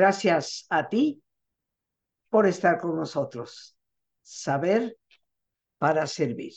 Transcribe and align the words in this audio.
Gracias 0.00 0.64
a 0.70 0.88
ti 0.88 1.22
por 2.30 2.46
estar 2.46 2.80
con 2.80 2.96
nosotros. 2.96 3.76
Saber 4.22 4.96
para 5.76 6.06
servir. 6.06 6.54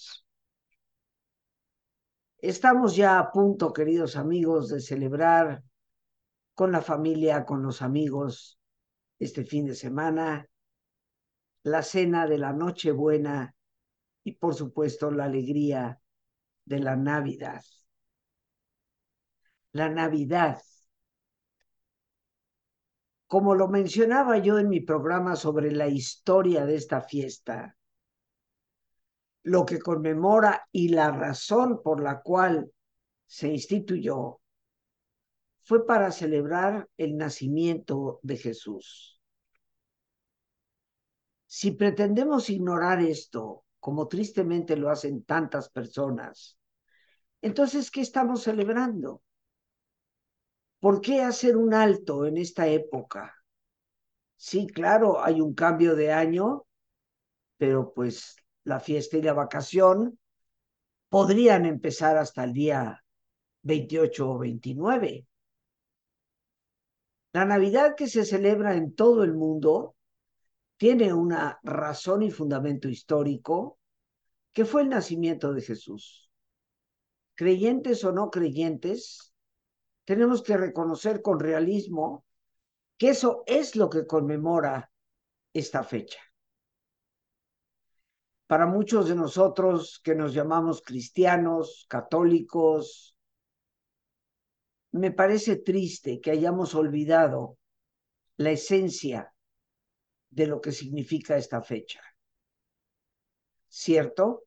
Estamos 2.37 2.95
ya 2.95 3.19
a 3.19 3.29
punto, 3.33 3.73
queridos 3.73 4.15
amigos, 4.15 4.69
de 4.69 4.79
celebrar 4.79 5.61
con 6.53 6.71
la 6.71 6.81
familia, 6.81 7.43
con 7.43 7.61
los 7.61 7.81
amigos, 7.81 8.57
este 9.19 9.43
fin 9.43 9.65
de 9.65 9.75
semana, 9.75 10.47
la 11.63 11.83
cena 11.83 12.25
de 12.27 12.37
la 12.37 12.53
Nochebuena 12.53 13.53
y, 14.23 14.37
por 14.37 14.55
supuesto, 14.55 15.11
la 15.11 15.25
alegría 15.25 15.99
de 16.63 16.79
la 16.79 16.95
Navidad. 16.95 17.61
La 19.73 19.89
Navidad 19.89 20.61
como 23.33 23.55
lo 23.55 23.67
mencionaba 23.67 24.37
yo 24.37 24.59
en 24.59 24.69
mi 24.69 24.81
programa 24.81 25.35
sobre 25.35 25.71
la 25.71 25.87
historia 25.87 26.67
de 26.67 26.75
esta 26.75 27.01
fiesta, 27.01 27.75
lo 29.41 29.65
que 29.65 29.79
conmemora 29.79 30.67
y 30.71 30.89
la 30.89 31.09
razón 31.09 31.81
por 31.81 31.99
la 31.99 32.21
cual 32.21 32.71
se 33.25 33.47
instituyó 33.47 34.39
fue 35.63 35.83
para 35.83 36.11
celebrar 36.11 36.87
el 36.95 37.17
nacimiento 37.17 38.19
de 38.21 38.37
Jesús. 38.37 39.19
Si 41.47 41.71
pretendemos 41.71 42.51
ignorar 42.51 43.01
esto, 43.01 43.65
como 43.79 44.07
tristemente 44.07 44.77
lo 44.77 44.91
hacen 44.91 45.23
tantas 45.23 45.69
personas, 45.69 46.59
entonces, 47.41 47.89
¿qué 47.89 48.01
estamos 48.01 48.43
celebrando? 48.43 49.23
¿Por 50.83 50.99
qué 50.99 51.21
hacer 51.21 51.55
un 51.55 51.73
alto 51.73 52.25
en 52.25 52.35
esta 52.35 52.67
época? 52.67 53.33
Sí, 54.35 54.67
claro, 54.67 55.23
hay 55.23 55.39
un 55.39 55.53
cambio 55.53 55.95
de 55.95 56.11
año, 56.11 56.65
pero 57.55 57.93
pues 57.93 58.35
la 58.65 58.81
fiesta 58.81 59.17
y 59.17 59.21
la 59.21 59.31
vacación 59.31 60.19
podrían 61.07 61.65
empezar 61.65 62.17
hasta 62.17 62.43
el 62.43 62.51
día 62.51 63.01
28 63.61 64.29
o 64.29 64.37
29. 64.39 65.25
La 67.31 67.45
Navidad 67.45 67.95
que 67.95 68.09
se 68.09 68.25
celebra 68.25 68.75
en 68.75 68.93
todo 68.93 69.23
el 69.23 69.33
mundo 69.33 69.95
tiene 70.75 71.13
una 71.13 71.61
razón 71.63 72.23
y 72.23 72.29
fundamento 72.29 72.89
histórico 72.89 73.79
que 74.51 74.65
fue 74.65 74.81
el 74.81 74.89
nacimiento 74.89 75.53
de 75.53 75.61
Jesús. 75.61 76.29
Creyentes 77.35 78.03
o 78.03 78.11
no 78.11 78.29
creyentes, 78.29 79.32
tenemos 80.05 80.41
que 80.43 80.57
reconocer 80.57 81.21
con 81.21 81.39
realismo 81.39 82.25
que 82.97 83.09
eso 83.09 83.43
es 83.47 83.75
lo 83.75 83.89
que 83.89 84.05
conmemora 84.05 84.91
esta 85.53 85.83
fecha. 85.83 86.19
Para 88.47 88.65
muchos 88.65 89.07
de 89.07 89.15
nosotros 89.15 89.99
que 90.03 90.15
nos 90.15 90.33
llamamos 90.33 90.81
cristianos, 90.81 91.85
católicos, 91.89 93.17
me 94.91 95.11
parece 95.11 95.55
triste 95.55 96.21
que 96.21 96.31
hayamos 96.31 96.75
olvidado 96.75 97.57
la 98.37 98.51
esencia 98.51 99.33
de 100.29 100.47
lo 100.47 100.61
que 100.61 100.71
significa 100.71 101.37
esta 101.37 101.61
fecha. 101.61 102.01
¿Cierto? 103.67 104.43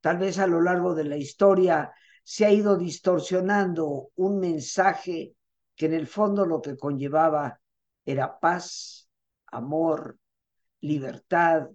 Tal 0.00 0.18
vez 0.18 0.38
a 0.38 0.46
lo 0.46 0.62
largo 0.62 0.94
de 0.94 1.04
la 1.04 1.16
historia 1.16 1.92
se 2.22 2.44
ha 2.44 2.52
ido 2.52 2.76
distorsionando 2.76 4.10
un 4.16 4.38
mensaje 4.40 5.34
que 5.74 5.86
en 5.86 5.94
el 5.94 6.06
fondo 6.06 6.46
lo 6.46 6.60
que 6.60 6.76
conllevaba 6.76 7.60
era 8.04 8.38
paz, 8.38 9.08
amor, 9.46 10.18
libertad, 10.80 11.68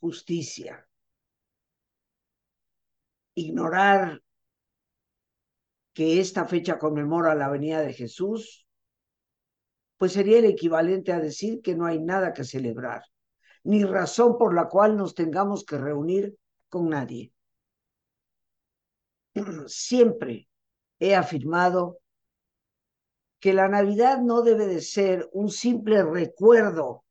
justicia. 0.00 0.86
Ignorar 3.34 4.22
que 5.92 6.20
esta 6.20 6.46
fecha 6.46 6.78
conmemora 6.78 7.34
la 7.34 7.48
venida 7.48 7.80
de 7.80 7.92
Jesús, 7.92 8.66
pues 9.96 10.12
sería 10.12 10.38
el 10.38 10.46
equivalente 10.46 11.12
a 11.12 11.20
decir 11.20 11.60
que 11.62 11.74
no 11.74 11.86
hay 11.86 12.00
nada 12.00 12.32
que 12.32 12.44
celebrar, 12.44 13.02
ni 13.64 13.84
razón 13.84 14.36
por 14.36 14.54
la 14.54 14.68
cual 14.68 14.96
nos 14.96 15.14
tengamos 15.14 15.64
que 15.64 15.78
reunir 15.78 16.36
con 16.68 16.88
nadie 16.88 17.32
siempre 19.66 20.48
he 20.98 21.14
afirmado 21.14 21.98
que 23.40 23.52
la 23.52 23.68
Navidad 23.68 24.20
no 24.20 24.42
debe 24.42 24.66
de 24.66 24.80
ser 24.80 25.28
un 25.32 25.50
simple 25.50 26.02
recuerdo 26.04 27.04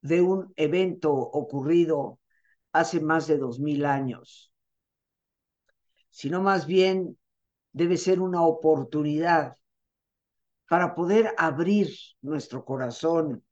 de 0.00 0.20
un 0.20 0.52
evento 0.56 1.12
ocurrido 1.12 2.18
hace 2.72 3.00
más 3.00 3.26
de 3.26 3.38
dos 3.38 3.60
mil 3.60 3.84
años, 3.84 4.52
sino 6.10 6.42
más 6.42 6.66
bien 6.66 7.18
debe 7.72 7.96
ser 7.96 8.20
una 8.20 8.42
oportunidad 8.42 9.56
para 10.68 10.94
poder 10.94 11.34
abrir 11.38 11.88
nuestro 12.20 12.64
corazón 12.64 13.44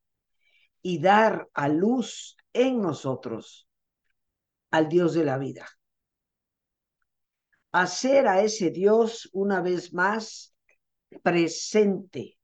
y 0.83 0.99
dar 0.99 1.49
a 1.55 1.69
luz 1.69 2.37
en 2.53 2.81
nosotros 2.81 3.69
al 4.71 4.89
Dios 4.89 5.15
de 5.15 5.25
la 5.25 5.39
vida 5.39 5.67
hacer 7.75 8.29
a 8.29 8.41
ese 8.41 8.71
Dios 8.71 9.29
una 9.33 9.61
vez 9.61 9.93
más 9.93 10.55
presente. 11.25 12.39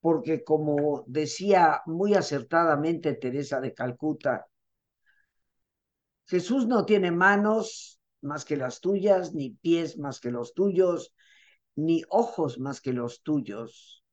Porque 0.00 0.44
como 0.44 1.02
decía 1.06 1.80
muy 1.86 2.12
acertadamente 2.12 3.14
Teresa 3.14 3.58
de 3.58 3.72
Calcuta, 3.72 4.46
Jesús 6.26 6.66
no 6.66 6.84
tiene 6.84 7.10
manos 7.10 7.98
más 8.20 8.44
que 8.44 8.58
las 8.58 8.80
tuyas, 8.80 9.32
ni 9.32 9.52
pies 9.52 9.96
más 9.96 10.20
que 10.20 10.30
los 10.30 10.52
tuyos, 10.52 11.14
ni 11.74 12.02
ojos 12.10 12.58
más 12.58 12.82
que 12.82 12.92
los 12.92 13.22
tuyos, 13.22 14.04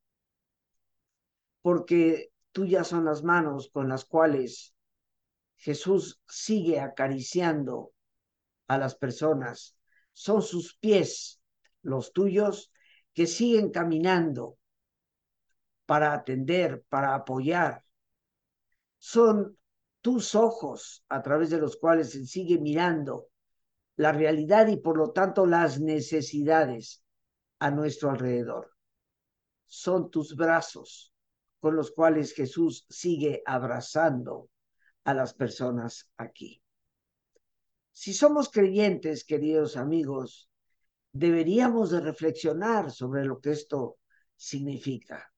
porque 1.62 2.32
tuyas 2.54 2.88
son 2.88 3.04
las 3.04 3.22
manos 3.22 3.70
con 3.70 3.90
las 3.90 4.06
cuales 4.06 4.76
Jesús 5.58 6.22
sigue 6.26 6.80
acariciando 6.80 7.93
a 8.74 8.78
las 8.78 8.96
personas. 8.96 9.78
Son 10.14 10.42
sus 10.42 10.76
pies, 10.78 11.42
los 11.82 12.14
tuyos, 12.14 12.72
que 13.14 13.28
siguen 13.28 13.70
caminando 13.70 14.58
para 15.86 16.14
atender, 16.14 16.84
para 16.90 17.16
apoyar. 17.16 17.84
Son 18.98 19.58
tus 20.02 20.36
ojos 20.36 21.04
a 21.10 21.22
través 21.22 21.50
de 21.50 21.60
los 21.60 21.78
cuales 21.78 22.12
se 22.12 22.26
sigue 22.26 22.58
mirando 22.58 23.30
la 23.96 24.12
realidad 24.12 24.68
y 24.68 24.78
por 24.78 24.98
lo 24.98 25.12
tanto 25.12 25.46
las 25.46 25.80
necesidades 25.80 27.04
a 27.60 27.70
nuestro 27.70 28.10
alrededor. 28.10 28.72
Son 29.66 30.10
tus 30.10 30.36
brazos 30.36 31.14
con 31.60 31.76
los 31.76 31.92
cuales 31.92 32.34
Jesús 32.34 32.86
sigue 32.90 33.44
abrazando 33.46 34.50
a 35.04 35.14
las 35.14 35.34
personas 35.34 36.10
aquí. 36.18 36.63
Si 37.94 38.12
somos 38.14 38.50
creyentes, 38.50 39.24
queridos 39.24 39.78
amigos, 39.78 40.50
deberíamos 41.14 41.92
de 41.92 42.02
reflexionar 42.02 42.92
sobre 42.92 43.24
lo 43.24 43.40
que 43.40 43.52
esto 43.52 44.00
significa. 44.36 45.32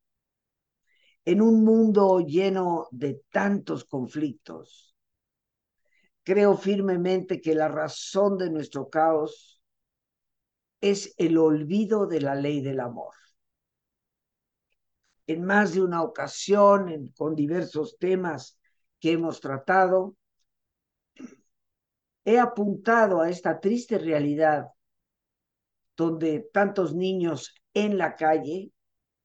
En 1.26 1.42
un 1.42 1.66
mundo 1.66 2.22
lleno 2.22 2.88
de 2.92 3.24
tantos 3.30 3.84
conflictos, 3.84 4.96
creo 6.24 6.56
firmemente 6.56 7.42
que 7.42 7.56
la 7.56 7.68
razón 7.68 8.38
de 8.38 8.50
nuestro 8.50 8.90
caos 8.90 9.62
es 10.80 11.14
el 11.18 11.38
olvido 11.38 12.08
de 12.08 12.22
la 12.22 12.36
ley 12.36 12.62
del 12.62 12.80
amor. 12.80 13.14
En 15.28 15.44
más 15.44 15.74
de 15.74 15.82
una 15.82 16.04
ocasión, 16.04 17.12
con 17.18 17.36
diversos 17.36 17.98
temas 18.00 18.58
que 19.00 19.12
hemos 19.12 19.42
tratado, 19.42 20.16
he 22.26 22.40
apuntado 22.40 23.22
a 23.22 23.30
esta 23.30 23.60
triste 23.60 24.00
realidad 24.00 24.68
donde 25.96 26.50
tantos 26.52 26.94
niños 26.94 27.56
en 27.74 27.98
la 27.98 28.16
calle 28.16 28.72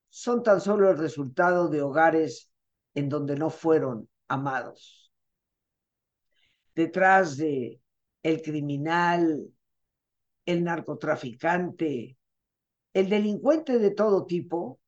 son 0.09 0.43
tan 0.43 0.61
solo 0.61 0.89
el 0.89 0.97
resultado 0.97 1.67
de 1.67 1.81
hogares 1.81 2.51
en 2.93 3.09
donde 3.09 3.35
no 3.35 3.49
fueron 3.49 4.07
amados. 4.27 5.11
Detrás 6.75 7.37
de 7.37 7.81
el 8.23 8.41
criminal, 8.41 9.51
el 10.45 10.63
narcotraficante, 10.63 12.17
el 12.93 13.09
delincuente 13.09 13.79
de 13.79 13.91
todo 13.91 14.25
tipo, 14.25 14.79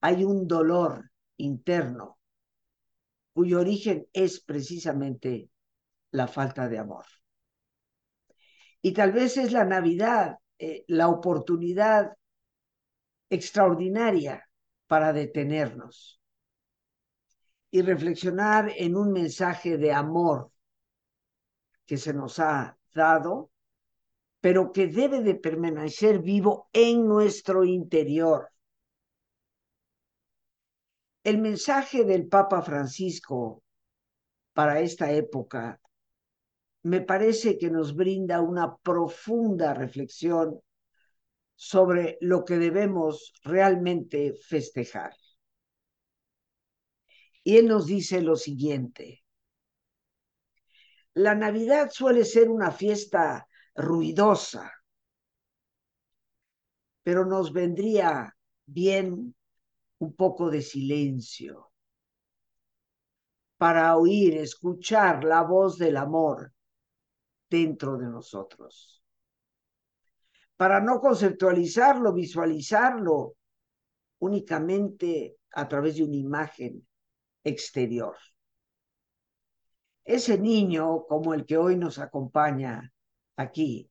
hay 0.00 0.24
un 0.24 0.48
dolor 0.48 1.10
interno 1.36 2.18
cuyo 3.32 3.60
origen 3.60 4.06
es 4.12 4.40
precisamente 4.40 5.51
la 6.12 6.28
falta 6.28 6.68
de 6.68 6.78
amor. 6.78 7.04
Y 8.80 8.92
tal 8.92 9.12
vez 9.12 9.36
es 9.36 9.52
la 9.52 9.64
Navidad, 9.64 10.38
eh, 10.58 10.84
la 10.88 11.08
oportunidad 11.08 12.12
extraordinaria 13.30 14.48
para 14.86 15.12
detenernos 15.12 16.20
y 17.70 17.80
reflexionar 17.80 18.70
en 18.76 18.96
un 18.96 19.12
mensaje 19.12 19.78
de 19.78 19.92
amor 19.92 20.52
que 21.86 21.96
se 21.96 22.12
nos 22.12 22.38
ha 22.38 22.76
dado, 22.92 23.50
pero 24.40 24.72
que 24.72 24.88
debe 24.88 25.22
de 25.22 25.36
permanecer 25.36 26.18
vivo 26.18 26.68
en 26.72 27.06
nuestro 27.06 27.64
interior. 27.64 28.50
El 31.24 31.38
mensaje 31.38 32.04
del 32.04 32.26
Papa 32.26 32.60
Francisco 32.62 33.62
para 34.52 34.80
esta 34.80 35.10
época 35.12 35.80
me 36.82 37.00
parece 37.00 37.58
que 37.58 37.70
nos 37.70 37.94
brinda 37.94 38.40
una 38.40 38.76
profunda 38.76 39.72
reflexión 39.74 40.60
sobre 41.54 42.18
lo 42.20 42.44
que 42.44 42.58
debemos 42.58 43.32
realmente 43.44 44.34
festejar. 44.34 45.14
Y 47.44 47.56
él 47.56 47.68
nos 47.68 47.86
dice 47.86 48.20
lo 48.20 48.36
siguiente. 48.36 49.24
La 51.14 51.34
Navidad 51.34 51.90
suele 51.92 52.24
ser 52.24 52.48
una 52.48 52.70
fiesta 52.70 53.46
ruidosa, 53.74 54.72
pero 57.02 57.24
nos 57.24 57.52
vendría 57.52 58.34
bien 58.66 59.34
un 59.98 60.14
poco 60.14 60.50
de 60.50 60.62
silencio 60.62 61.72
para 63.56 63.96
oír, 63.96 64.36
escuchar 64.38 65.22
la 65.22 65.42
voz 65.42 65.78
del 65.78 65.96
amor 65.96 66.52
dentro 67.52 67.98
de 67.98 68.06
nosotros 68.06 69.02
para 70.62 70.80
no 70.80 71.00
conceptualizarlo, 71.00 72.12
visualizarlo 72.12 73.34
únicamente 74.20 75.38
a 75.50 75.66
través 75.66 75.96
de 75.96 76.04
una 76.04 76.14
imagen 76.14 76.86
exterior. 77.42 78.16
Ese 80.04 80.38
niño, 80.38 81.04
como 81.08 81.34
el 81.34 81.46
que 81.46 81.56
hoy 81.56 81.76
nos 81.76 81.98
acompaña 81.98 82.92
aquí, 83.34 83.90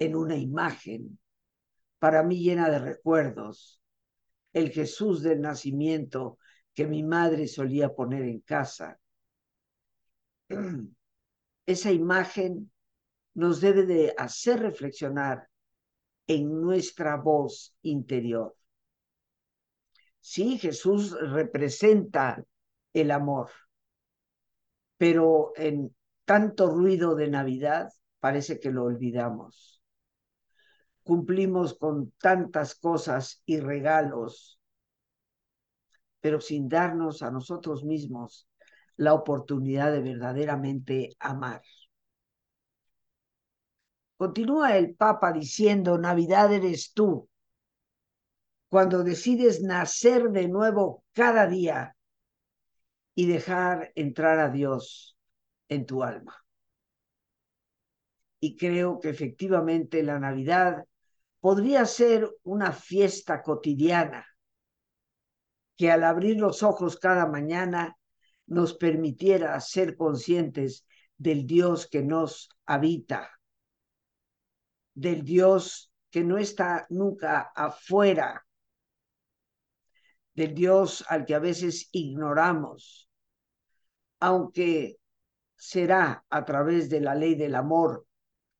en 0.00 0.16
una 0.16 0.36
imagen, 0.36 1.20
para 2.00 2.24
mí 2.24 2.42
llena 2.42 2.68
de 2.68 2.80
recuerdos, 2.80 3.80
el 4.52 4.70
Jesús 4.70 5.22
del 5.22 5.40
nacimiento 5.40 6.38
que 6.74 6.88
mi 6.88 7.04
madre 7.04 7.46
solía 7.46 7.94
poner 7.94 8.22
en 8.22 8.40
casa. 8.40 8.98
Esa 11.66 11.90
imagen 11.90 12.70
nos 13.34 13.60
debe 13.60 13.84
de 13.84 14.14
hacer 14.16 14.60
reflexionar 14.60 15.48
en 16.26 16.60
nuestra 16.60 17.16
voz 17.16 17.76
interior. 17.82 18.54
Sí, 20.20 20.58
Jesús 20.58 21.16
representa 21.20 22.42
el 22.92 23.10
amor, 23.10 23.50
pero 24.96 25.52
en 25.56 25.94
tanto 26.24 26.68
ruido 26.70 27.14
de 27.14 27.28
Navidad 27.28 27.92
parece 28.20 28.58
que 28.58 28.70
lo 28.70 28.84
olvidamos. 28.84 29.82
Cumplimos 31.02 31.74
con 31.78 32.10
tantas 32.18 32.74
cosas 32.74 33.42
y 33.46 33.60
regalos, 33.60 34.58
pero 36.20 36.40
sin 36.40 36.68
darnos 36.68 37.22
a 37.22 37.30
nosotros 37.30 37.84
mismos 37.84 38.48
la 38.96 39.14
oportunidad 39.14 39.92
de 39.92 40.00
verdaderamente 40.00 41.16
amar. 41.18 41.62
Continúa 44.16 44.76
el 44.76 44.94
Papa 44.94 45.32
diciendo, 45.32 45.98
Navidad 45.98 46.52
eres 46.52 46.92
tú, 46.94 47.28
cuando 48.68 49.04
decides 49.04 49.62
nacer 49.62 50.30
de 50.30 50.48
nuevo 50.48 51.04
cada 51.12 51.46
día 51.46 51.96
y 53.14 53.26
dejar 53.26 53.92
entrar 53.94 54.38
a 54.38 54.48
Dios 54.50 55.16
en 55.68 55.86
tu 55.86 56.02
alma. 56.02 56.34
Y 58.40 58.56
creo 58.56 59.00
que 59.00 59.10
efectivamente 59.10 60.02
la 60.02 60.18
Navidad 60.18 60.84
podría 61.40 61.84
ser 61.86 62.30
una 62.42 62.72
fiesta 62.72 63.42
cotidiana 63.42 64.26
que 65.76 65.90
al 65.90 66.04
abrir 66.04 66.38
los 66.38 66.62
ojos 66.62 66.98
cada 66.98 67.26
mañana 67.26 67.95
nos 68.46 68.74
permitiera 68.74 69.58
ser 69.60 69.96
conscientes 69.96 70.86
del 71.16 71.46
Dios 71.46 71.88
que 71.88 72.02
nos 72.02 72.48
habita 72.66 73.36
del 74.96 75.22
Dios 75.22 75.92
que 76.10 76.24
no 76.24 76.38
está 76.38 76.86
nunca 76.88 77.52
afuera, 77.54 78.44
del 80.34 80.54
Dios 80.54 81.04
al 81.08 81.26
que 81.26 81.34
a 81.34 81.38
veces 81.38 81.88
ignoramos, 81.92 83.08
aunque 84.18 84.96
será 85.54 86.24
a 86.30 86.44
través 86.44 86.88
de 86.88 87.00
la 87.00 87.14
ley 87.14 87.34
del 87.34 87.54
amor 87.54 88.06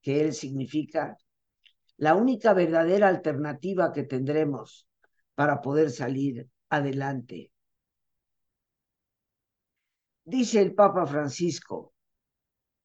que 0.02 0.20
Él 0.20 0.34
significa, 0.34 1.16
la 1.96 2.14
única 2.14 2.52
verdadera 2.52 3.08
alternativa 3.08 3.92
que 3.92 4.02
tendremos 4.02 4.86
para 5.34 5.62
poder 5.62 5.90
salir 5.90 6.46
adelante. 6.68 7.50
Dice 10.26 10.60
el 10.60 10.74
Papa 10.74 11.06
Francisco, 11.06 11.94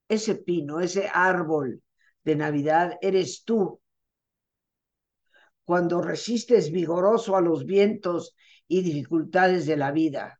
ese 0.07 0.35
pino, 0.35 0.79
ese 0.79 1.09
árbol 1.11 1.81
de 2.23 2.35
Navidad 2.35 2.99
eres 3.01 3.43
tú. 3.43 3.81
Cuando 5.65 6.03
resistes 6.03 6.71
vigoroso 6.71 7.35
a 7.35 7.41
los 7.41 7.65
vientos 7.65 8.35
y 8.67 8.83
dificultades 8.83 9.65
de 9.65 9.75
la 9.75 9.91
vida. 9.91 10.39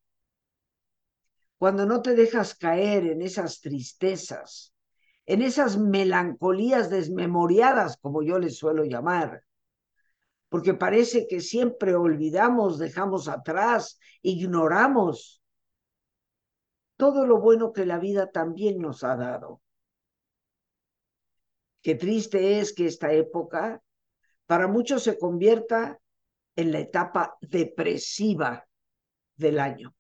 Cuando 1.58 1.88
no 1.88 2.04
te 2.04 2.14
dejas 2.14 2.54
caer 2.54 3.08
en 3.08 3.24
esas 3.24 3.62
tristezas, 3.62 4.72
en 5.26 5.42
esas 5.42 5.80
melancolías 5.80 6.92
desmemoriadas, 6.92 7.98
como 7.98 8.22
yo 8.22 8.38
les 8.38 8.58
suelo 8.58 8.84
llamar, 8.84 9.44
porque 10.50 10.76
parece 10.76 11.26
que 11.28 11.42
siempre 11.42 11.96
olvidamos, 11.96 12.78
dejamos 12.78 13.28
atrás, 13.28 13.98
ignoramos 14.22 15.41
todo 17.02 17.26
lo 17.26 17.40
bueno 17.40 17.74
que 17.74 17.88
la 17.88 17.98
vida 17.98 18.30
también 18.30 18.78
nos 18.78 19.04
ha 19.04 19.16
dado. 19.16 19.60
Qué 21.82 21.96
triste 21.96 22.60
es 22.60 22.74
que 22.74 22.86
esta 22.86 23.12
época 23.12 23.82
para 24.46 24.68
muchos 24.68 25.02
se 25.02 25.18
convierta 25.18 26.00
en 26.56 26.72
la 26.72 26.78
etapa 26.78 27.40
depresiva 27.42 28.68
del 29.36 29.60
año. 29.60 29.96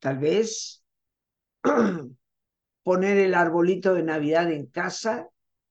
Tal 0.00 0.18
vez 0.18 0.84
poner 2.82 3.18
el 3.18 3.34
arbolito 3.34 3.94
de 3.94 4.02
Navidad 4.02 4.50
en 4.50 4.66
casa 4.66 5.28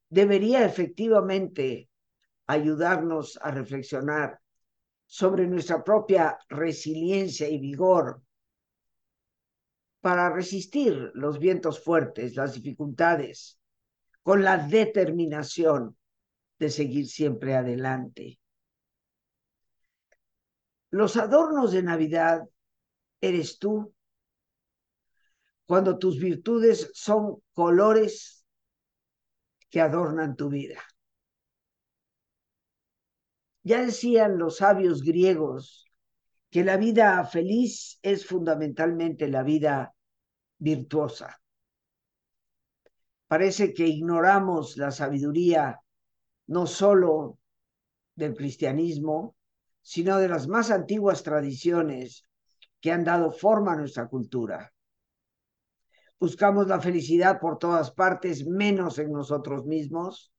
debería 0.08 0.64
efectivamente 0.64 1.90
ayudarnos 2.48 3.38
a 3.42 3.52
reflexionar 3.52 4.40
sobre 5.06 5.48
nuestra 5.48 5.84
propia 5.84 6.38
resiliencia 6.48 7.50
y 7.50 7.58
vigor 7.58 8.22
para 10.02 10.30
resistir 10.30 11.12
los 11.14 11.40
vientos 11.40 11.84
fuertes, 11.84 12.36
las 12.36 12.54
dificultades, 12.54 13.60
con 14.24 14.44
la 14.44 14.58
determinación 14.58 15.98
de 16.58 16.70
seguir 16.70 17.08
siempre 17.08 17.56
adelante. 17.56 18.40
Los 20.92 21.18
adornos 21.18 21.72
de 21.72 21.84
Navidad 21.84 22.48
eres 23.22 23.60
tú 23.60 23.94
cuando 25.66 26.00
tus 26.00 26.20
virtudes 26.20 26.90
son 26.94 27.44
colores 27.54 28.44
que 29.70 29.82
adornan 29.82 30.36
tu 30.36 30.50
vida. 30.50 30.82
Ya 33.64 33.82
decían 33.86 34.40
los 34.40 34.58
sabios 34.58 35.04
griegos 35.04 35.89
que 36.50 36.64
la 36.64 36.78
vida 36.78 37.24
feliz 37.26 38.00
es 38.02 38.26
fundamentalmente 38.26 39.28
la 39.28 39.44
vida 39.44 39.94
virtuosa. 40.58 41.40
Parece 43.28 43.74
que 43.74 43.88
ignoramos 43.88 44.76
la 44.78 44.92
sabiduría 44.92 45.80
no 46.48 46.66
solo 46.66 47.38
del 48.16 48.36
cristianismo, 48.36 49.36
sino 49.82 50.18
de 50.18 50.28
las 50.28 50.48
más 50.48 50.72
antiguas 50.72 51.22
tradiciones 51.22 52.24
que 52.82 52.92
han 52.92 53.04
dado 53.04 53.32
forma 53.32 53.74
a 53.74 53.78
nuestra 53.78 54.08
cultura. 54.08 54.74
Buscamos 56.20 56.68
la 56.68 56.82
felicidad 56.82 57.40
por 57.40 57.60
todas 57.60 57.92
partes, 57.92 58.46
menos 58.46 58.98
en 58.98 59.12
nosotros 59.12 59.66
mismos, 59.66 60.34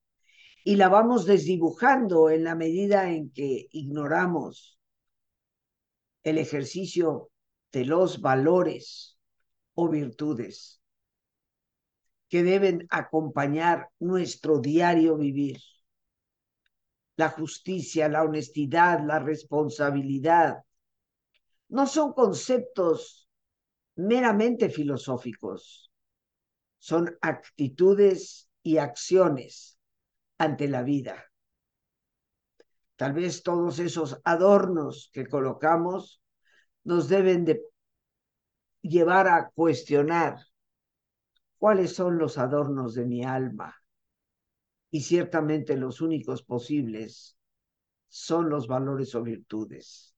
y 0.65 0.77
la 0.77 0.89
vamos 0.89 1.25
desdibujando 1.25 2.29
en 2.29 2.45
la 2.45 2.55
medida 2.55 3.11
en 3.11 3.31
que 3.31 3.69
ignoramos 3.71 4.80
el 6.23 6.39
ejercicio 6.39 7.31
de 7.73 7.85
los 7.85 8.21
valores 8.21 9.19
o 9.75 9.89
virtudes 9.89 10.81
que 12.29 12.43
deben 12.43 12.87
acompañar 12.91 13.89
nuestro 13.99 14.59
diario 14.61 15.17
vivir. 15.17 15.59
la 17.17 17.29
justicia, 17.29 18.09
la 18.09 18.23
honestidad, 18.25 19.05
la 19.07 19.19
responsabilidad. 19.19 20.65
No 21.69 21.87
son 21.87 22.15
conceptos 22.15 23.29
meramente 23.95 24.71
filosóficos, 24.71 25.93
son 26.79 27.19
actitudes 27.21 28.49
y 28.63 28.79
acciones 28.79 29.79
ante 30.39 30.67
la 30.67 30.83
vida. 30.83 31.30
Tal 33.01 33.15
vez 33.15 33.43
todos 33.43 33.79
esos 33.79 34.21
adornos 34.25 35.09
que 35.15 35.27
colocamos 35.27 36.21
nos 36.85 37.09
deben 37.09 37.47
de 37.47 37.63
llevar 38.83 39.27
a 39.27 39.49
cuestionar 39.55 40.37
cuáles 41.57 41.95
son 41.95 42.19
los 42.19 42.37
adornos 42.37 42.93
de 42.93 43.07
mi 43.07 43.25
alma. 43.25 43.75
Y 44.91 45.01
ciertamente 45.01 45.79
los 45.79 46.03
únicos 46.03 46.43
posibles 46.43 47.39
son 48.07 48.51
los 48.51 48.67
valores 48.67 49.15
o 49.15 49.23
virtudes. 49.23 50.15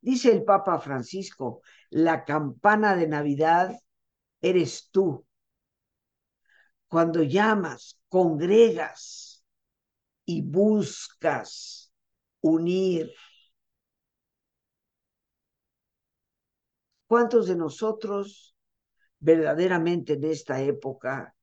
Dice 0.00 0.30
el 0.30 0.44
Papa 0.44 0.78
Francisco, 0.78 1.62
la 1.88 2.24
campana 2.24 2.94
de 2.94 3.08
Navidad 3.08 3.76
eres 4.40 4.88
tú. 4.92 5.26
Cuando 6.86 7.24
llamas, 7.24 8.00
congregas 8.08 9.29
y 10.30 10.42
buscas 10.42 11.92
unir. 12.40 13.12
¿Cuántos 17.08 17.48
de 17.48 17.56
nosotros 17.56 18.54
verdaderamente 19.18 20.12
en 20.12 20.24
esta 20.24 20.60
época 20.60 21.34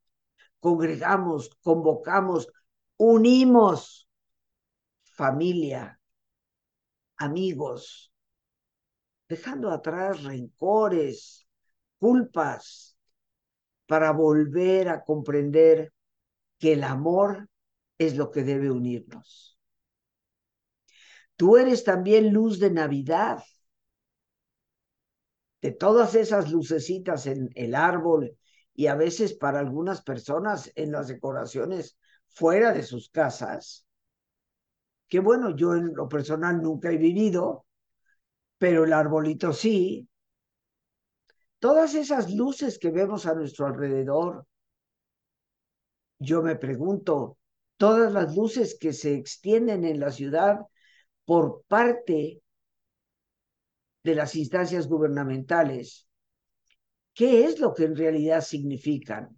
congregamos, 0.61 1.49
convocamos, 1.61 2.47
unimos 2.95 4.07
familia, 5.03 5.99
amigos, 7.17 8.13
dejando 9.27 9.69
atrás 9.69 10.23
rencores, 10.23 11.45
culpas, 11.97 12.97
para 13.85 14.11
volver 14.13 14.87
a 14.87 15.03
comprender 15.03 15.91
que 16.57 16.73
el 16.73 16.85
amor 16.85 17.49
es 17.97 18.15
lo 18.15 18.31
que 18.31 18.43
debe 18.43 18.71
unirnos. 18.71 19.57
Tú 21.35 21.57
eres 21.57 21.83
también 21.83 22.33
luz 22.33 22.59
de 22.59 22.71
Navidad. 22.71 23.43
De 25.61 25.71
todas 25.71 26.15
esas 26.15 26.51
lucecitas 26.51 27.27
en 27.27 27.49
el 27.55 27.75
árbol 27.75 28.37
y 28.73 28.87
a 28.87 28.95
veces 28.95 29.33
para 29.33 29.59
algunas 29.59 30.01
personas 30.01 30.71
en 30.75 30.91
las 30.91 31.07
decoraciones 31.07 31.97
fuera 32.27 32.73
de 32.73 32.83
sus 32.83 33.09
casas. 33.09 33.85
Que 35.07 35.19
bueno, 35.19 35.55
yo 35.55 35.73
en 35.75 35.93
lo 35.95 36.07
personal 36.07 36.61
nunca 36.61 36.91
he 36.91 36.97
vivido, 36.97 37.65
pero 38.57 38.83
el 38.83 38.93
arbolito 38.93 39.53
sí. 39.53 40.07
Todas 41.59 41.95
esas 41.95 42.31
luces 42.33 42.77
que 42.77 42.91
vemos 42.91 43.25
a 43.25 43.33
nuestro 43.33 43.65
alrededor, 43.65 44.45
yo 46.19 46.41
me 46.41 46.55
pregunto, 46.55 47.37
todas 47.77 48.11
las 48.11 48.35
luces 48.35 48.77
que 48.79 48.93
se 48.93 49.15
extienden 49.15 49.85
en 49.85 49.99
la 49.99 50.11
ciudad 50.11 50.59
por 51.25 51.63
parte 51.67 52.41
de 54.03 54.15
las 54.15 54.35
instancias 54.35 54.87
gubernamentales, 54.87 56.07
¿qué 57.13 57.45
es 57.45 57.59
lo 57.59 57.73
que 57.73 57.85
en 57.85 57.95
realidad 57.95 58.41
significan? 58.41 59.35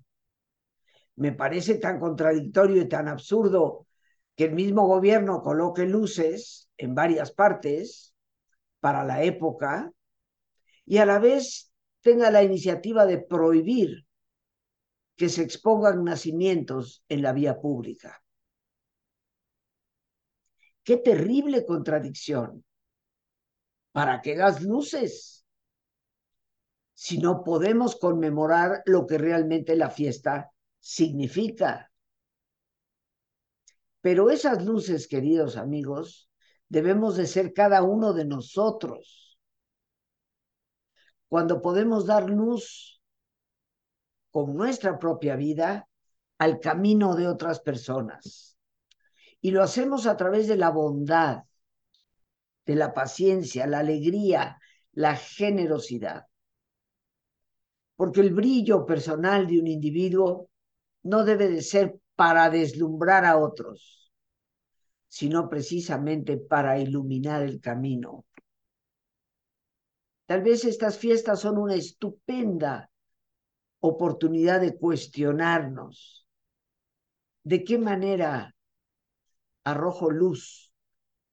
Me 1.15 1.34
parece 1.34 1.75
tan 1.75 2.00
contradictorio 2.00 2.81
y 2.81 2.88
tan 2.88 3.08
absurdo 3.08 3.88
que 4.36 4.46
el 4.46 4.53
mismo 4.53 4.88
gobierno 4.88 5.41
coloque 5.41 5.86
luces 5.86 6.69
en 6.77 6.96
varias 6.96 7.31
partes 7.31 8.13
para 8.79 9.03
la 9.03 9.24
época 9.24 9.91
y 10.86 10.98
a 10.98 11.05
la 11.05 11.19
vez 11.19 11.74
tenga 12.01 12.31
la 12.31 12.41
iniciativa 12.41 13.05
de 13.05 13.17
prohibir 13.17 14.05
que 15.17 15.27
se 15.27 15.43
expongan 15.43 16.05
nacimientos 16.05 17.03
en 17.10 17.22
la 17.22 17.34
vía 17.34 17.60
pública. 17.60 18.24
Qué 20.89 20.98
terrible 20.98 21.67
contradicción. 21.67 22.65
¿Para 23.91 24.24
qué 24.24 24.36
las 24.36 24.63
luces? 24.63 25.46
Si 26.96 27.19
no 27.19 27.43
podemos 27.43 27.96
conmemorar 27.96 28.81
lo 28.88 29.05
que 29.05 29.19
realmente 29.19 29.75
la 29.75 29.91
fiesta 29.91 30.51
significa. 30.79 31.91
Pero 34.01 34.31
esas 34.31 34.65
luces, 34.65 35.08
queridos 35.08 35.58
amigos, 35.58 36.27
debemos 36.69 37.17
de 37.17 37.27
ser 37.27 37.53
cada 37.53 37.84
uno 37.84 38.13
de 38.13 38.25
nosotros. 38.25 39.38
Cuando 41.27 41.62
podemos 41.62 42.08
dar 42.08 42.27
luz 42.31 43.00
con 44.31 44.55
nuestra 44.55 44.98
propia 44.98 45.36
vida 45.36 45.88
al 46.39 46.60
camino 46.60 47.15
de 47.15 47.27
otras 47.27 47.60
personas. 47.60 48.49
Y 49.41 49.51
lo 49.51 49.63
hacemos 49.63 50.05
a 50.05 50.17
través 50.17 50.48
de 50.48 50.58
la 50.58 50.69
bondad, 50.69 51.43
de 52.65 52.75
la 52.75 52.93
paciencia, 52.93 53.65
la 53.67 53.79
alegría, 53.79 54.60
la 54.93 55.15
generosidad. 55.15 56.25
Porque 57.96 58.22
el 58.22 58.34
brillo 58.34 58.86
personal 58.86 59.48
de 59.48 59.60
un 59.60 59.67
individuo 59.67 60.50
no 61.03 61.24
debe 61.24 61.50
de 61.50 61.62
ser 61.62 62.00
para 62.15 62.50
deslumbrar 62.50 63.25
a 63.25 63.38
otros, 63.38 64.12
sino 65.08 65.50
precisamente 65.50 66.38
para 66.38 66.79
iluminar 66.79 67.43
el 67.43 67.60
camino. 67.60 68.25
Tal 70.25 70.43
vez 70.43 70.63
estas 70.65 70.98
fiestas 70.98 71.39
son 71.39 71.58
una 71.58 71.75
estupenda 71.75 72.91
oportunidad 73.79 74.62
de 74.62 74.77
cuestionarnos 74.77 76.27
de 77.43 77.63
qué 77.63 77.77
manera 77.77 78.53
arrojo 79.63 80.10
luz 80.10 80.74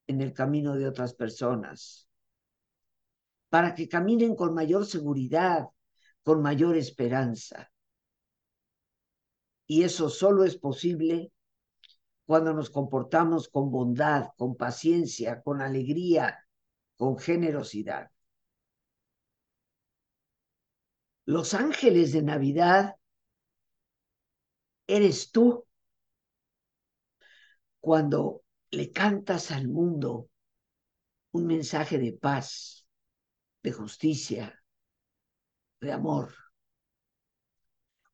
en 0.06 0.20
el 0.20 0.32
camino 0.32 0.76
de 0.76 0.86
otras 0.86 1.14
personas, 1.14 2.08
para 3.48 3.74
que 3.74 3.88
caminen 3.88 4.36
con 4.36 4.54
mayor 4.54 4.86
seguridad, 4.86 5.66
con 6.22 6.42
mayor 6.42 6.76
esperanza. 6.76 7.70
Y 9.66 9.82
eso 9.82 10.08
solo 10.08 10.44
es 10.44 10.56
posible 10.56 11.32
cuando 12.24 12.52
nos 12.52 12.70
comportamos 12.70 13.48
con 13.48 13.70
bondad, 13.70 14.30
con 14.36 14.56
paciencia, 14.56 15.42
con 15.42 15.60
alegría, 15.60 16.46
con 16.96 17.18
generosidad. 17.18 18.10
Los 21.24 21.54
ángeles 21.54 22.12
de 22.12 22.22
Navidad 22.22 22.96
eres 24.86 25.30
tú 25.32 25.65
cuando 27.80 28.42
le 28.70 28.90
cantas 28.90 29.50
al 29.50 29.68
mundo 29.68 30.28
un 31.32 31.46
mensaje 31.46 31.98
de 31.98 32.12
paz, 32.12 32.86
de 33.62 33.72
justicia, 33.72 34.62
de 35.80 35.92
amor. 35.92 36.34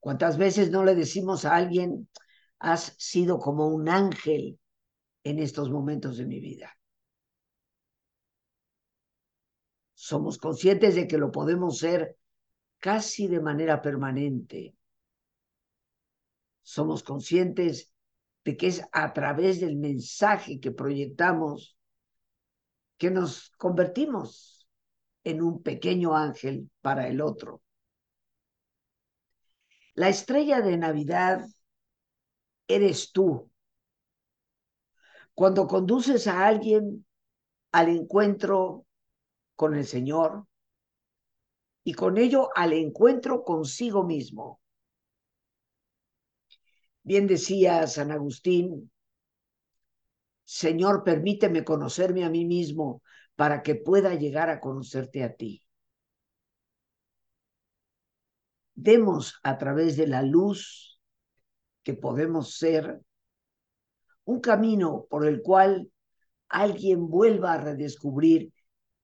¿Cuántas 0.01 0.37
veces 0.37 0.71
no 0.71 0.85
le 0.85 0.95
decimos 0.95 1.45
a 1.45 1.55
alguien, 1.57 2.09
has 2.59 2.95
sido 2.97 3.39
como 3.39 3.69
un 3.69 3.89
ángel 3.89 4.59
en 5.25 5.39
estos 5.39 5.71
momentos 5.71 6.17
de 6.17 6.27
mi 6.27 6.41
vida. 6.41 6.77
Somos 9.95 10.39
conscientes 10.39 10.95
de 10.95 11.07
que 11.07 11.19
lo 11.19 11.31
podemos 11.31 11.79
ser 11.79 12.17
casi 12.79 13.29
de 13.29 13.41
manera 13.41 13.81
permanente. 13.83 14.75
Somos 16.63 17.03
conscientes 17.03 17.92
de 18.45 18.57
que 18.57 18.69
es 18.69 18.83
a 18.93 19.13
través 19.13 19.61
del 19.61 19.77
mensaje 19.77 20.61
que 20.61 20.73
proyectamos 20.73 21.77
que 22.99 23.11
nos 23.11 23.51
convertimos 23.57 24.69
en 25.25 25.43
un 25.43 25.63
pequeño 25.63 26.17
ángel 26.17 26.71
para 26.81 27.09
el 27.09 27.21
otro. 27.21 27.63
La 29.95 30.09
estrella 30.09 30.61
de 30.61 30.79
Navidad 30.79 31.45
eres 32.67 33.13
tú. 33.13 33.51
Cuando 35.35 35.67
conduces 35.67 36.27
a 36.27 36.47
alguien 36.47 37.05
al 37.73 37.89
encuentro 37.89 38.87
con 39.55 39.75
el 39.75 39.87
Señor 39.87 40.47
y 41.85 41.95
con 41.95 42.19
ello 42.19 42.49
al 42.55 42.73
encuentro 42.73 43.45
consigo 43.45 44.05
mismo. 44.05 44.62
Bien 47.05 47.27
decía 47.27 47.87
San 47.87 48.11
Agustín, 48.13 48.91
Señor, 50.45 51.03
permíteme 51.05 51.65
conocerme 51.65 52.25
a 52.25 52.31
mí 52.31 52.45
mismo 52.45 53.03
para 53.37 53.63
que 53.63 53.75
pueda 53.75 54.15
llegar 54.15 54.51
a 54.51 54.61
conocerte 54.61 55.25
a 55.25 55.35
ti. 55.35 55.63
Demos 58.75 59.39
a 59.43 59.59
través 59.59 59.97
de 59.97 60.07
la 60.07 60.23
luz 60.23 61.01
que 61.83 61.95
podemos 61.95 62.57
ser 62.57 63.01
un 64.25 64.41
camino 64.41 65.07
por 65.11 65.27
el 65.27 65.43
cual 65.43 65.91
alguien 66.49 67.09
vuelva 67.09 67.55
a 67.55 67.59
redescubrir 67.59 68.53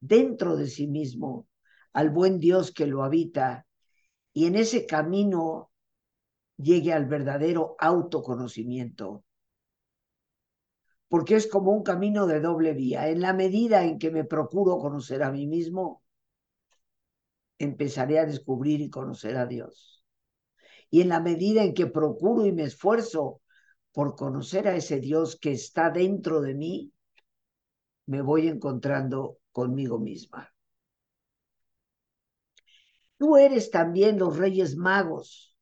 dentro 0.00 0.56
de 0.56 0.68
sí 0.68 0.86
mismo 0.86 1.48
al 1.92 2.10
buen 2.10 2.38
Dios 2.38 2.72
que 2.72 2.86
lo 2.86 3.02
habita 3.02 3.66
y 4.32 4.46
en 4.46 4.54
ese 4.54 4.86
camino 4.86 5.70
llegue 6.58 6.92
al 6.92 7.06
verdadero 7.06 7.76
autoconocimiento. 7.78 9.24
Porque 11.08 11.36
es 11.36 11.46
como 11.46 11.72
un 11.72 11.82
camino 11.82 12.26
de 12.26 12.40
doble 12.40 12.74
vía. 12.74 13.08
En 13.08 13.20
la 13.20 13.32
medida 13.32 13.84
en 13.84 13.98
que 13.98 14.10
me 14.10 14.24
procuro 14.24 14.78
conocer 14.78 15.22
a 15.22 15.32
mí 15.32 15.46
mismo, 15.46 16.02
empezaré 17.58 18.18
a 18.18 18.26
descubrir 18.26 18.80
y 18.80 18.90
conocer 18.90 19.36
a 19.36 19.46
Dios. 19.46 20.04
Y 20.90 21.00
en 21.00 21.08
la 21.08 21.20
medida 21.20 21.62
en 21.62 21.74
que 21.74 21.86
procuro 21.86 22.46
y 22.46 22.52
me 22.52 22.64
esfuerzo 22.64 23.40
por 23.92 24.16
conocer 24.16 24.68
a 24.68 24.76
ese 24.76 25.00
Dios 25.00 25.38
que 25.40 25.52
está 25.52 25.90
dentro 25.90 26.40
de 26.40 26.54
mí, 26.54 26.92
me 28.06 28.22
voy 28.22 28.48
encontrando 28.48 29.38
conmigo 29.52 29.98
misma. 29.98 30.52
Tú 33.18 33.36
eres 33.36 33.70
también 33.70 34.18
los 34.18 34.36
reyes 34.36 34.76
magos. 34.76 35.56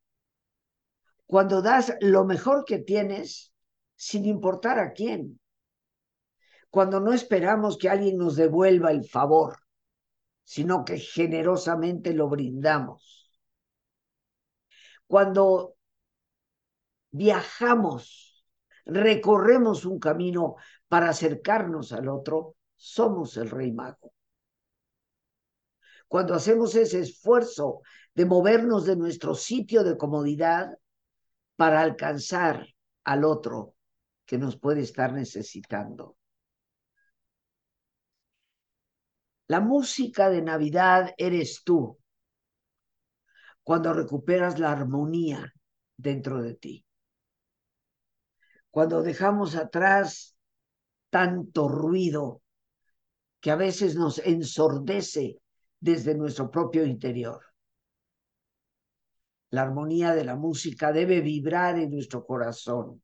Cuando 1.26 1.62
das 1.62 1.94
lo 2.00 2.24
mejor 2.24 2.64
que 2.64 2.78
tienes, 2.78 3.52
sin 3.96 4.24
importar 4.24 4.78
a 4.78 4.92
quién. 4.92 5.40
Cuando 6.70 7.00
no 7.00 7.12
esperamos 7.12 7.78
que 7.78 7.88
alguien 7.88 8.18
nos 8.18 8.36
devuelva 8.36 8.90
el 8.90 9.04
favor 9.04 9.58
sino 10.46 10.84
que 10.84 10.98
generosamente 10.98 12.14
lo 12.14 12.28
brindamos. 12.28 13.32
Cuando 15.08 15.74
viajamos, 17.10 18.44
recorremos 18.84 19.84
un 19.84 19.98
camino 19.98 20.54
para 20.86 21.08
acercarnos 21.08 21.92
al 21.92 22.08
otro, 22.08 22.54
somos 22.76 23.36
el 23.36 23.50
rey 23.50 23.72
mago. 23.72 24.12
Cuando 26.06 26.34
hacemos 26.34 26.76
ese 26.76 27.00
esfuerzo 27.00 27.80
de 28.14 28.24
movernos 28.24 28.86
de 28.86 28.94
nuestro 28.94 29.34
sitio 29.34 29.82
de 29.82 29.96
comodidad 29.96 30.78
para 31.56 31.80
alcanzar 31.80 32.66
al 33.04 33.24
otro 33.24 33.74
que 34.24 34.38
nos 34.38 34.58
puede 34.58 34.80
estar 34.82 35.12
necesitando. 35.12 36.16
La 39.48 39.60
música 39.60 40.28
de 40.28 40.42
Navidad 40.42 41.14
eres 41.16 41.62
tú 41.64 41.98
cuando 43.62 43.92
recuperas 43.92 44.58
la 44.58 44.72
armonía 44.72 45.52
dentro 45.96 46.42
de 46.42 46.54
ti. 46.54 46.84
Cuando 48.70 49.02
dejamos 49.02 49.56
atrás 49.56 50.36
tanto 51.10 51.68
ruido 51.68 52.42
que 53.40 53.50
a 53.50 53.56
veces 53.56 53.94
nos 53.94 54.18
ensordece 54.18 55.40
desde 55.80 56.14
nuestro 56.14 56.50
propio 56.50 56.84
interior. 56.84 57.40
La 59.50 59.62
armonía 59.62 60.14
de 60.14 60.24
la 60.24 60.36
música 60.36 60.92
debe 60.92 61.20
vibrar 61.20 61.78
en 61.78 61.90
nuestro 61.90 62.24
corazón. 62.24 63.02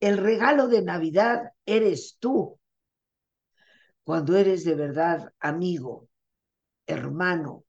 El 0.00 0.18
regalo 0.18 0.68
de 0.68 0.82
Navidad 0.82 1.52
eres 1.66 2.16
tú 2.18 2.58
cuando 4.04 4.36
eres 4.36 4.64
de 4.64 4.74
verdad 4.74 5.32
amigo, 5.40 6.08
hermano 6.86 7.64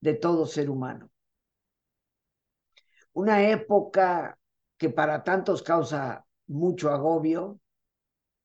de 0.00 0.14
todo 0.14 0.46
ser 0.46 0.68
humano. 0.68 1.10
Una 3.12 3.48
época 3.48 4.38
que 4.76 4.90
para 4.90 5.22
tantos 5.22 5.62
causa 5.62 6.26
mucho 6.46 6.90
agobio. 6.90 7.60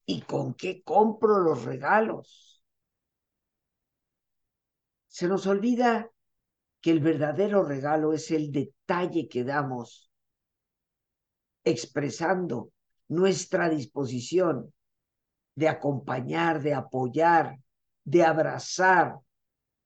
¿Y 0.06 0.22
con 0.22 0.54
qué 0.54 0.84
compro 0.84 1.40
los 1.40 1.64
regalos? 1.66 2.64
Se 5.08 5.28
nos 5.28 5.48
olvida 5.48 6.12
que 6.86 6.92
el 6.92 7.00
verdadero 7.00 7.64
regalo 7.64 8.14
es 8.14 8.30
el 8.30 8.52
detalle 8.52 9.28
que 9.28 9.44
damos 9.44 10.12
expresando 11.64 12.74
nuestra 13.08 13.70
disposición 13.70 14.72
de 15.56 15.68
acompañar, 15.68 16.62
de 16.62 16.76
apoyar, 16.76 17.58
de 18.04 18.24
abrazar, 18.24 19.16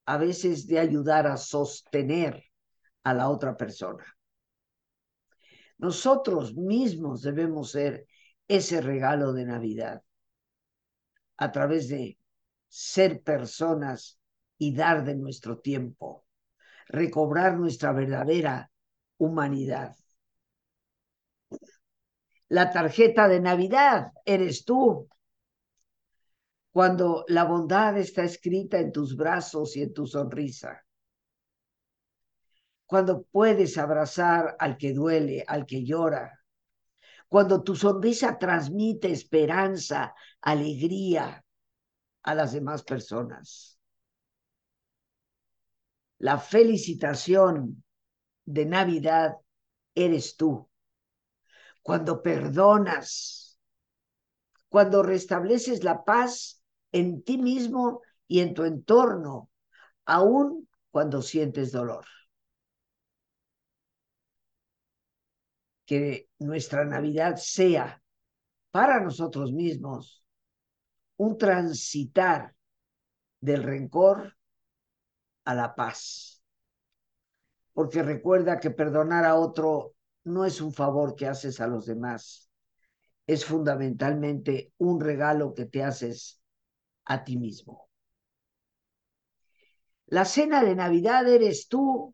a 0.08 0.18
veces 0.18 0.68
de 0.68 0.78
ayudar 0.78 1.26
a 1.26 1.38
sostener 1.38 2.44
a 3.04 3.14
la 3.14 3.30
otra 3.30 3.56
persona. 3.56 4.06
Nosotros 5.78 6.54
mismos 6.54 7.22
debemos 7.22 7.72
ser 7.72 8.08
ese 8.46 8.82
regalo 8.82 9.32
de 9.32 9.46
Navidad 9.46 10.04
a 11.38 11.50
través 11.50 11.88
de 11.88 12.20
ser 12.68 13.22
personas 13.22 14.20
y 14.58 14.76
dar 14.76 15.06
de 15.06 15.16
nuestro 15.16 15.60
tiempo, 15.60 16.26
recobrar 16.90 17.58
nuestra 17.58 17.94
verdadera 17.94 18.70
humanidad. 19.18 19.96
La 22.50 22.72
tarjeta 22.72 23.28
de 23.28 23.40
Navidad 23.40 24.12
eres 24.26 24.66
tú, 24.66 25.08
cuando 26.72 27.26
la 27.28 27.46
bondad 27.46 27.98
está 27.98 28.24
escrita 28.24 28.80
en 28.80 28.92
tus 28.92 29.16
brazos 29.16 29.76
y 29.78 29.84
en 29.84 29.94
tu 29.94 30.08
sonrisa. 30.08 30.84
Cuando 32.86 33.24
puedes 33.24 33.78
abrazar 33.78 34.56
al 34.60 34.78
que 34.78 34.94
duele, 34.94 35.44
al 35.48 35.66
que 35.68 35.84
llora. 35.84 36.44
Cuando 37.28 37.62
tu 37.62 37.76
sonrisa 37.76 38.40
transmite 38.40 39.12
esperanza, 39.12 40.16
alegría 40.42 41.46
a 42.24 42.36
las 42.36 42.54
demás 42.54 42.84
personas. 42.84 43.79
La 46.20 46.38
felicitación 46.38 47.84
de 48.46 48.66
Navidad 48.66 49.36
eres 49.96 50.36
tú. 50.36 50.70
Cuando 51.82 52.22
perdonas, 52.22 53.58
cuando 54.68 55.02
restableces 55.02 55.84
la 55.84 56.04
paz 56.04 56.62
en 56.92 57.24
ti 57.24 57.38
mismo 57.38 58.02
y 58.28 58.42
en 58.42 58.54
tu 58.54 58.66
entorno, 58.66 59.50
aun 60.06 60.68
cuando 60.92 61.22
sientes 61.22 61.72
dolor. 61.72 62.06
Que 65.86 66.30
nuestra 66.38 66.84
Navidad 66.86 67.38
sea 67.38 68.04
para 68.72 69.00
nosotros 69.00 69.54
mismos 69.54 70.24
un 71.18 71.38
transitar 71.38 72.56
del 73.40 73.64
rencor 73.64 74.38
a 75.50 75.56
la 75.56 75.74
paz. 75.74 76.44
Porque 77.74 78.04
recuerda 78.04 78.60
que 78.60 78.70
perdonar 78.70 79.26
a 79.26 79.34
otro 79.34 79.96
no 80.26 80.46
es 80.46 80.62
un 80.62 80.72
favor 80.72 81.16
que 81.16 81.26
haces 81.26 81.60
a 81.60 81.66
los 81.66 81.88
demás, 81.88 82.52
es 83.26 83.46
fundamentalmente 83.46 84.74
un 84.78 85.02
regalo 85.02 85.56
que 85.56 85.66
te 85.66 85.84
haces 85.84 86.40
a 87.06 87.24
ti 87.24 87.38
mismo. 87.38 87.90
La 90.06 90.26
cena 90.26 90.64
de 90.64 90.76
Navidad 90.76 91.28
eres 91.28 91.68
tú 91.68 92.14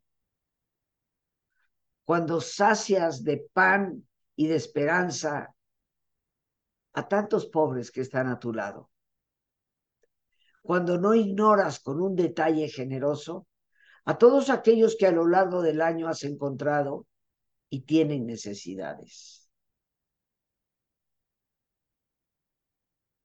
cuando 2.05 2.39
sacias 2.39 3.21
de 3.23 3.49
pan 3.51 4.07
y 4.37 4.47
de 4.47 4.55
esperanza 4.55 5.53
a 6.93 7.07
tantos 7.09 7.47
pobres 7.47 7.91
que 7.91 7.99
están 7.99 8.27
a 8.27 8.39
tu 8.39 8.53
lado. 8.53 8.89
Cuando 10.65 10.97
no 10.97 11.13
ignoras 11.13 11.79
con 11.79 12.01
un 12.01 12.15
detalle 12.15 12.67
generoso 12.69 13.45
a 14.03 14.17
todos 14.17 14.49
aquellos 14.49 14.95
que 14.95 15.05
a 15.05 15.11
lo 15.11 15.27
largo 15.27 15.61
del 15.61 15.79
año 15.79 16.07
has 16.07 16.23
encontrado 16.23 17.05
y 17.69 17.81
tienen 17.81 18.25
necesidades. 18.25 19.47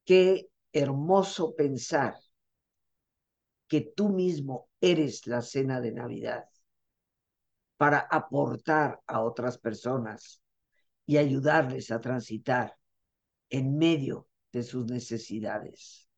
Que 0.04 0.50
hermoso 0.70 1.54
pensar 1.56 2.14
que 3.68 3.80
tú 3.80 4.10
mismo 4.10 4.68
eres 4.78 5.26
la 5.26 5.40
cena 5.40 5.80
de 5.80 5.92
Navidad 5.92 6.44
para 7.78 8.00
aportar 8.00 9.00
a 9.06 9.22
otras 9.22 9.56
personas 9.56 10.42
y 11.06 11.16
ayudarles 11.16 11.90
a 11.90 12.00
transitar 12.00 12.76
en 13.48 13.78
medio 13.78 14.28
de 14.52 14.62
sus 14.62 14.84
necesidades. 14.84 16.09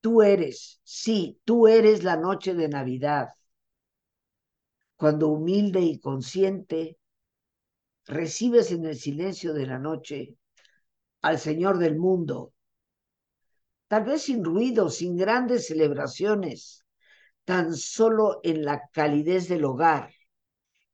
Tú 0.00 0.22
eres, 0.22 0.80
sí, 0.82 1.40
tú 1.44 1.66
eres 1.68 2.04
la 2.04 2.16
noche 2.16 2.54
de 2.54 2.68
Navidad, 2.68 3.28
cuando 4.96 5.28
humilde 5.28 5.80
y 5.80 5.98
consciente 5.98 6.98
recibes 8.06 8.72
en 8.72 8.86
el 8.86 8.96
silencio 8.96 9.52
de 9.52 9.66
la 9.66 9.78
noche 9.78 10.36
al 11.22 11.38
Señor 11.38 11.78
del 11.78 11.96
mundo. 11.96 12.52
Tal 13.88 14.04
vez 14.04 14.22
sin 14.22 14.44
ruido, 14.44 14.88
sin 14.88 15.16
grandes 15.16 15.66
celebraciones, 15.66 16.84
tan 17.44 17.74
solo 17.74 18.40
en 18.42 18.64
la 18.64 18.88
calidez 18.92 19.48
del 19.48 19.64
hogar, 19.64 20.12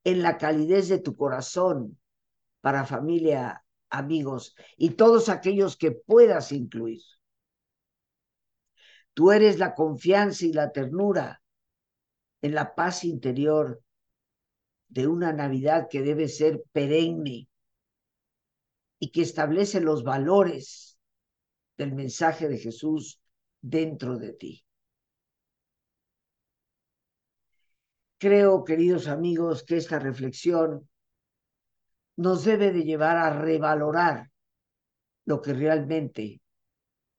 en 0.05 0.23
la 0.23 0.39
calidez 0.39 0.89
de 0.89 0.99
tu 0.99 1.17
corazón, 1.17 1.99
para 2.61 2.85
familia, 2.85 3.65
amigos 3.91 4.55
y 4.77 4.91
todos 4.91 5.29
aquellos 5.29 5.77
que 5.77 5.93
puedas 5.93 6.53
incluir. 6.53 7.03
Tú 9.17 9.33
eres 9.33 9.59
la 9.59 9.75
confianza 9.75 10.45
y 10.45 10.53
la 10.53 10.73
ternura 10.73 11.41
en 12.43 12.55
la 12.55 12.75
paz 12.75 13.03
interior 13.03 13.81
de 14.89 15.07
una 15.07 15.33
Navidad 15.33 15.89
que 15.91 16.03
debe 16.03 16.29
ser 16.29 16.63
perenne 16.71 17.49
y 18.99 19.11
que 19.11 19.23
establece 19.23 19.81
los 19.81 20.05
valores 20.05 20.99
del 21.79 21.95
mensaje 21.95 22.47
de 22.47 22.59
Jesús 22.59 23.19
dentro 23.63 24.19
de 24.19 24.35
ti. 24.35 24.65
Creo, 28.19 28.65
queridos 28.65 29.09
amigos, 29.09 29.65
que 29.65 29.79
esta 29.79 29.99
reflexión 29.99 30.91
nos 32.17 32.45
debe 32.45 32.71
de 32.71 32.85
llevar 32.85 33.17
a 33.17 33.31
revalorar 33.31 34.31
lo 35.25 35.41
que 35.41 35.55
realmente 35.55 36.43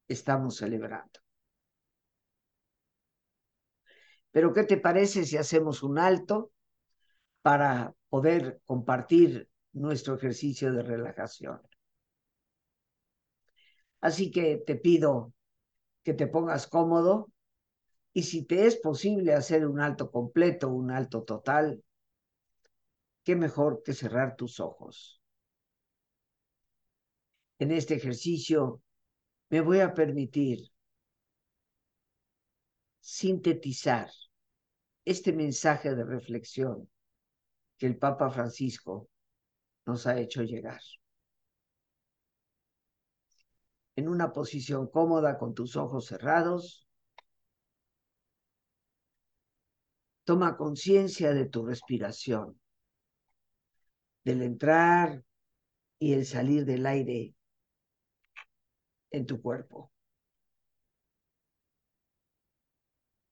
estamos 0.07 0.57
celebrando. 0.57 1.26
Pero 4.37 4.53
¿qué 4.53 4.65
te 4.65 4.77
parece 4.77 5.25
si 5.25 5.35
hacemos 5.35 5.81
un 5.81 5.97
alto 5.97 6.51
para 7.41 7.95
poder 8.07 8.61
compartir 8.67 9.49
nuestro 9.73 10.13
ejercicio 10.13 10.71
de 10.71 10.83
relajación? 10.83 11.59
Así 13.99 14.29
que 14.29 14.57
te 14.57 14.75
pido 14.75 15.33
que 16.03 16.13
te 16.13 16.27
pongas 16.27 16.67
cómodo 16.67 17.31
y 18.13 18.21
si 18.21 18.45
te 18.45 18.67
es 18.67 18.75
posible 18.75 19.33
hacer 19.33 19.65
un 19.65 19.79
alto 19.79 20.11
completo, 20.11 20.69
un 20.69 20.91
alto 20.91 21.23
total, 21.23 21.83
qué 23.23 23.35
mejor 23.35 23.81
que 23.83 23.93
cerrar 23.93 24.35
tus 24.35 24.59
ojos. 24.59 25.19
En 27.57 27.71
este 27.71 27.95
ejercicio 27.95 28.83
me 29.49 29.61
voy 29.61 29.79
a 29.79 29.95
permitir 29.95 30.59
sintetizar 32.99 34.11
este 35.07 35.31
mensaje 35.31 35.95
de 35.95 36.03
reflexión 36.03 36.89
que 37.77 37.85
el 37.85 37.97
Papa 37.97 38.29
Francisco 38.29 39.09
nos 39.85 40.05
ha 40.05 40.19
hecho 40.19 40.43
llegar. 40.43 40.81
En 43.95 44.09
una 44.09 44.33
posición 44.33 44.87
cómoda 44.87 45.37
con 45.37 45.53
tus 45.53 45.77
ojos 45.77 46.07
cerrados, 46.07 46.83
Toma 50.25 50.57
conciencia 50.57 51.33
de 51.33 51.45
tu 51.45 51.65
respiración, 51.65 52.59
del 54.25 54.41
entrar 54.41 55.23
y 55.99 56.11
el 56.11 56.25
salir 56.25 56.65
del 56.65 56.85
aire 56.85 57.33
en 59.11 59.25
tu 59.25 59.41
cuerpo. 59.41 59.89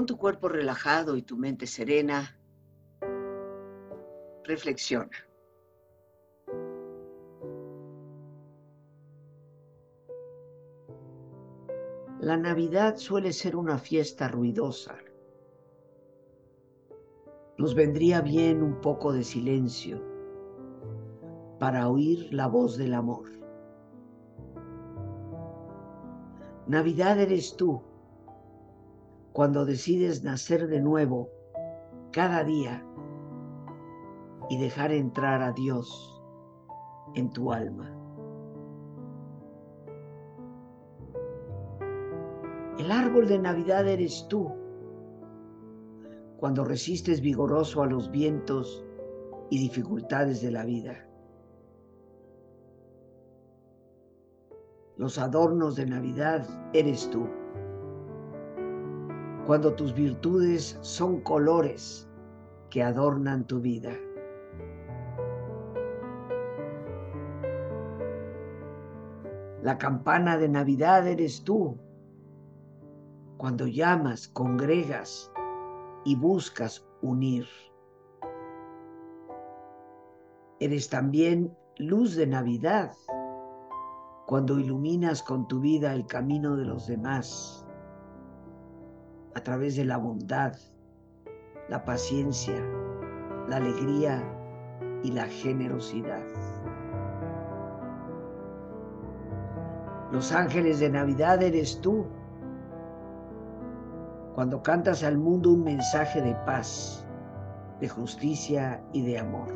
Con 0.00 0.06
tu 0.06 0.16
cuerpo 0.16 0.48
relajado 0.48 1.14
y 1.14 1.20
tu 1.20 1.36
mente 1.36 1.66
serena, 1.66 2.40
reflexiona. 4.44 5.10
La 12.18 12.38
Navidad 12.38 12.96
suele 12.96 13.34
ser 13.34 13.54
una 13.56 13.76
fiesta 13.76 14.26
ruidosa. 14.26 14.96
Nos 17.58 17.74
vendría 17.74 18.22
bien 18.22 18.62
un 18.62 18.80
poco 18.80 19.12
de 19.12 19.22
silencio 19.22 20.02
para 21.58 21.90
oír 21.90 22.32
la 22.32 22.46
voz 22.46 22.78
del 22.78 22.94
amor. 22.94 23.28
Navidad 26.66 27.20
eres 27.20 27.54
tú 27.54 27.89
cuando 29.32 29.64
decides 29.64 30.24
nacer 30.24 30.66
de 30.66 30.80
nuevo 30.80 31.30
cada 32.12 32.42
día 32.42 32.84
y 34.48 34.58
dejar 34.58 34.90
entrar 34.90 35.42
a 35.42 35.52
Dios 35.52 36.20
en 37.14 37.30
tu 37.30 37.52
alma. 37.52 37.96
El 42.78 42.90
árbol 42.90 43.28
de 43.28 43.38
Navidad 43.38 43.86
eres 43.86 44.26
tú, 44.28 44.50
cuando 46.38 46.64
resistes 46.64 47.20
vigoroso 47.20 47.82
a 47.82 47.86
los 47.86 48.10
vientos 48.10 48.84
y 49.50 49.58
dificultades 49.58 50.40
de 50.42 50.50
la 50.50 50.64
vida. 50.64 51.06
Los 54.96 55.18
adornos 55.18 55.76
de 55.76 55.86
Navidad 55.86 56.46
eres 56.72 57.08
tú 57.10 57.28
cuando 59.50 59.74
tus 59.74 59.92
virtudes 59.92 60.78
son 60.80 61.22
colores 61.22 62.08
que 62.70 62.84
adornan 62.84 63.48
tu 63.48 63.58
vida. 63.58 63.90
La 69.60 69.76
campana 69.76 70.38
de 70.38 70.48
Navidad 70.48 71.04
eres 71.08 71.42
tú, 71.42 71.76
cuando 73.38 73.66
llamas, 73.66 74.28
congregas 74.28 75.32
y 76.04 76.14
buscas 76.14 76.86
unir. 77.02 77.48
Eres 80.60 80.88
también 80.88 81.52
luz 81.76 82.14
de 82.14 82.28
Navidad, 82.28 82.92
cuando 84.28 84.60
iluminas 84.60 85.24
con 85.24 85.48
tu 85.48 85.58
vida 85.58 85.92
el 85.92 86.06
camino 86.06 86.54
de 86.54 86.66
los 86.66 86.86
demás 86.86 87.66
a 89.34 89.40
través 89.40 89.76
de 89.76 89.84
la 89.84 89.96
bondad, 89.96 90.54
la 91.68 91.84
paciencia, 91.84 92.60
la 93.48 93.56
alegría 93.56 94.22
y 95.02 95.12
la 95.12 95.26
generosidad. 95.26 96.22
Los 100.12 100.32
ángeles 100.32 100.80
de 100.80 100.90
Navidad 100.90 101.42
eres 101.42 101.80
tú. 101.80 102.06
Cuando 104.34 104.62
cantas 104.62 105.04
al 105.04 105.18
mundo 105.18 105.50
un 105.50 105.62
mensaje 105.62 106.20
de 106.20 106.34
paz, 106.46 107.06
de 107.80 107.88
justicia 107.88 108.82
y 108.92 109.02
de 109.02 109.18
amor. 109.18 109.48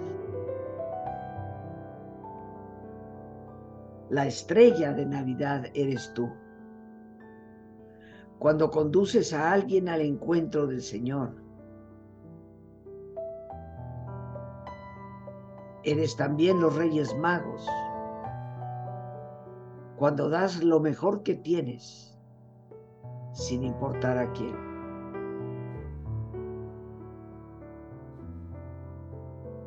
La 4.10 4.26
estrella 4.26 4.92
de 4.92 5.06
Navidad 5.06 5.66
eres 5.74 6.12
tú 6.14 6.30
cuando 8.44 8.70
conduces 8.70 9.32
a 9.32 9.52
alguien 9.52 9.88
al 9.88 10.02
encuentro 10.02 10.66
del 10.66 10.82
Señor. 10.82 11.34
Eres 15.82 16.14
también 16.14 16.60
los 16.60 16.76
reyes 16.76 17.16
magos. 17.16 17.66
Cuando 19.96 20.28
das 20.28 20.62
lo 20.62 20.78
mejor 20.78 21.22
que 21.22 21.36
tienes, 21.36 22.20
sin 23.32 23.64
importar 23.64 24.18
a 24.18 24.30
quién. 24.34 24.54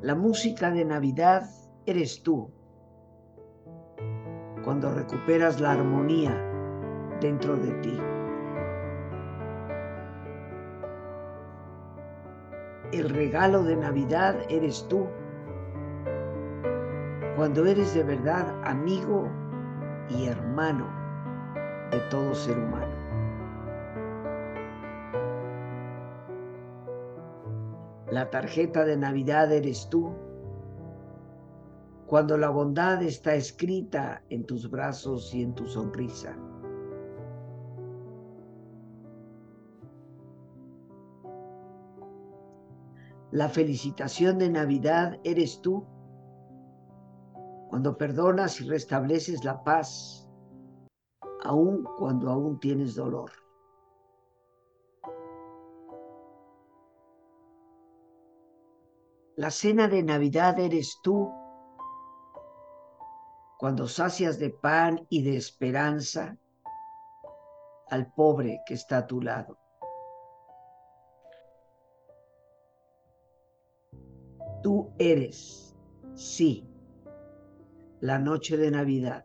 La 0.03 0.13
música 0.13 0.69
de 0.69 0.85
Navidad 0.85 1.49
eres 1.87 2.21
tú. 2.21 2.51
Cuando 4.63 4.93
recuperas 4.93 5.59
la 5.59 5.71
armonía 5.71 6.39
dentro 7.19 7.57
de 7.57 7.71
ti. 7.81 8.16
El 12.91 13.09
regalo 13.09 13.63
de 13.63 13.75
Navidad 13.75 14.37
eres 14.49 14.87
tú. 14.87 15.07
Cuando 17.35 17.65
eres 17.65 17.93
de 17.93 18.03
verdad 18.03 18.47
amigo 18.63 19.29
y 20.09 20.27
hermano 20.27 20.87
de 21.91 21.99
todo 22.09 22.33
ser 22.33 22.57
humano. 22.57 22.95
La 28.09 28.29
tarjeta 28.29 28.85
de 28.85 28.95
Navidad 28.95 29.51
eres 29.51 29.89
tú. 29.89 30.13
Cuando 32.07 32.37
la 32.37 32.49
bondad 32.49 33.03
está 33.03 33.35
escrita 33.35 34.23
en 34.29 34.45
tus 34.45 34.69
brazos 34.71 35.33
y 35.33 35.43
en 35.43 35.53
tu 35.53 35.67
sonrisa. 35.67 36.37
La 43.37 43.49
felicitación 43.49 44.39
de 44.39 44.49
Navidad 44.49 45.19
eres 45.23 45.61
tú. 45.61 45.85
Cuando 47.69 47.95
perdonas 47.95 48.59
y 48.61 48.67
restableces 48.67 49.43
la 49.43 49.63
paz, 49.63 50.27
aun 51.43 51.83
cuando 51.99 52.31
aún 52.31 52.59
tienes 52.59 52.95
dolor. 52.95 53.29
La 59.35 59.51
cena 59.51 59.87
de 59.87 60.01
Navidad 60.01 60.59
eres 60.59 60.97
tú. 61.03 61.31
Cuando 63.59 63.87
sacias 63.87 64.39
de 64.39 64.49
pan 64.49 65.05
y 65.11 65.21
de 65.21 65.37
esperanza 65.37 66.35
al 67.91 68.11
pobre 68.13 68.61
que 68.65 68.73
está 68.73 68.97
a 68.97 69.05
tu 69.05 69.21
lado. 69.21 69.59
Tú 74.67 74.89
eres, 74.99 75.73
sí, 76.13 76.65
la 78.01 78.19
noche 78.19 78.57
de 78.57 78.69
Navidad. 78.69 79.23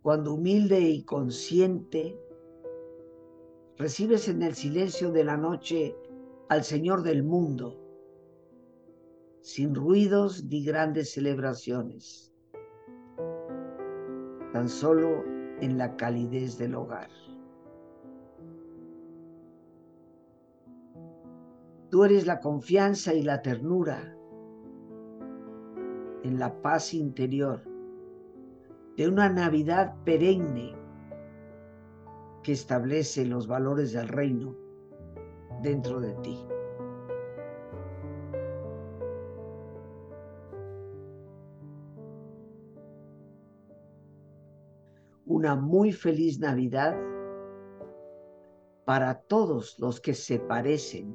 Cuando 0.00 0.32
humilde 0.32 0.80
y 0.80 1.02
consciente 1.02 2.18
recibes 3.76 4.28
en 4.28 4.42
el 4.42 4.54
silencio 4.54 5.12
de 5.12 5.24
la 5.24 5.36
noche 5.36 5.94
al 6.48 6.64
Señor 6.64 7.02
del 7.02 7.22
mundo, 7.22 7.78
sin 9.42 9.74
ruidos 9.74 10.44
ni 10.44 10.64
grandes 10.64 11.12
celebraciones, 11.12 12.32
tan 14.54 14.70
solo 14.70 15.22
en 15.60 15.76
la 15.76 15.98
calidez 15.98 16.56
del 16.56 16.76
hogar. 16.76 17.10
Tú 21.92 22.04
eres 22.04 22.26
la 22.26 22.40
confianza 22.40 23.12
y 23.12 23.22
la 23.22 23.42
ternura 23.42 24.16
en 26.22 26.38
la 26.38 26.62
paz 26.62 26.94
interior 26.94 27.62
de 28.96 29.08
una 29.08 29.28
Navidad 29.28 29.94
perenne 30.02 30.74
que 32.42 32.52
establece 32.52 33.26
los 33.26 33.46
valores 33.46 33.92
del 33.92 34.08
reino 34.08 34.56
dentro 35.60 36.00
de 36.00 36.14
ti. 36.22 36.38
Una 45.26 45.56
muy 45.56 45.92
feliz 45.92 46.38
Navidad 46.38 46.96
para 48.86 49.20
todos 49.20 49.78
los 49.78 50.00
que 50.00 50.14
se 50.14 50.38
parecen 50.38 51.14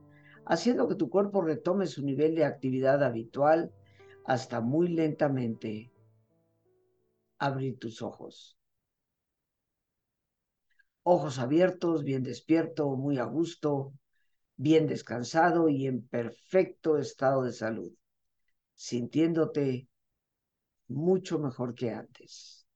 haciendo 0.45 0.87
que 0.87 0.95
tu 0.95 1.09
cuerpo 1.09 1.41
retome 1.41 1.87
su 1.87 2.03
nivel 2.03 2.35
de 2.35 2.45
actividad 2.45 3.03
habitual 3.03 3.71
hasta 4.25 4.61
muy 4.61 4.87
lentamente 4.87 5.91
abrir 7.37 7.79
tus 7.79 8.01
ojos. 8.01 8.57
Ojos 11.03 11.39
abiertos, 11.39 12.03
bien 12.03 12.21
despierto, 12.23 12.95
muy 12.95 13.17
a 13.17 13.23
gusto, 13.23 13.93
bien 14.55 14.85
descansado 14.87 15.69
y 15.69 15.87
en 15.87 16.07
perfecto 16.07 16.97
estado 16.97 17.43
de 17.43 17.53
salud, 17.53 17.91
sintiéndote 18.75 19.87
mucho 20.87 21.39
mejor 21.39 21.73
que 21.73 21.89
antes. 21.89 22.67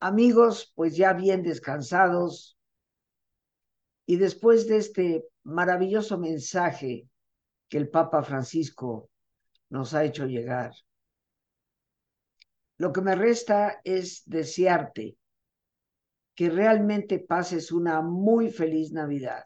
Amigos, 0.00 0.72
pues 0.74 0.96
ya 0.96 1.14
bien 1.14 1.42
descansados 1.42 2.58
y 4.04 4.16
después 4.16 4.66
de 4.66 4.76
este 4.76 5.24
maravilloso 5.44 6.18
mensaje 6.18 7.08
que 7.68 7.78
el 7.78 7.88
Papa 7.88 8.22
Francisco 8.22 9.10
nos 9.70 9.94
ha 9.94 10.04
hecho 10.04 10.26
llegar, 10.26 10.72
lo 12.76 12.92
que 12.92 13.00
me 13.00 13.14
resta 13.14 13.80
es 13.84 14.22
desearte 14.26 15.16
que 16.34 16.50
realmente 16.50 17.18
pases 17.18 17.70
una 17.70 18.00
muy 18.00 18.50
feliz 18.50 18.90
Navidad, 18.92 19.44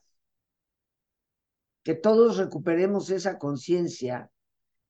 que 1.82 1.94
todos 1.94 2.38
recuperemos 2.38 3.11
esa 3.11 3.38
conciencia 3.38 4.30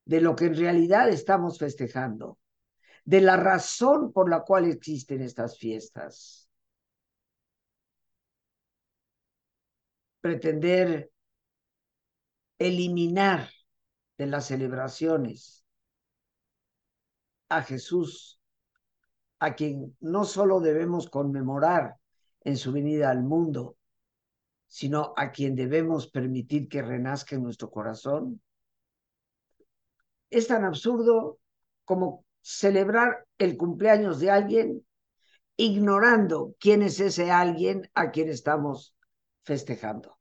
de 0.04 0.20
lo 0.20 0.36
que 0.36 0.46
en 0.46 0.56
realidad 0.56 1.08
estamos 1.08 1.58
festejando, 1.58 2.38
de 3.04 3.20
la 3.20 3.36
razón 3.36 4.12
por 4.12 4.30
la 4.30 4.42
cual 4.42 4.66
existen 4.66 5.22
estas 5.22 5.58
fiestas. 5.58 6.45
Pretender 10.26 11.12
eliminar 12.58 13.48
de 14.18 14.26
las 14.26 14.46
celebraciones 14.46 15.64
a 17.48 17.62
Jesús 17.62 18.40
a 19.38 19.54
quien 19.54 19.96
no 20.00 20.24
solo 20.24 20.58
debemos 20.58 21.08
conmemorar 21.08 21.98
en 22.40 22.56
su 22.56 22.72
venida 22.72 23.08
al 23.08 23.22
mundo, 23.22 23.76
sino 24.66 25.14
a 25.16 25.30
quien 25.30 25.54
debemos 25.54 26.08
permitir 26.08 26.68
que 26.68 26.82
renazca 26.82 27.36
en 27.36 27.44
nuestro 27.44 27.70
corazón, 27.70 28.42
es 30.28 30.48
tan 30.48 30.64
absurdo 30.64 31.38
como 31.84 32.24
celebrar 32.40 33.28
el 33.38 33.56
cumpleaños 33.56 34.18
de 34.18 34.32
alguien 34.32 34.86
ignorando 35.56 36.56
quién 36.58 36.82
es 36.82 36.98
ese 36.98 37.30
alguien 37.30 37.88
a 37.94 38.10
quien 38.10 38.28
estamos 38.28 38.92
festejando. 39.44 40.16